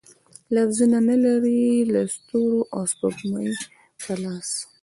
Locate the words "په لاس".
4.03-4.49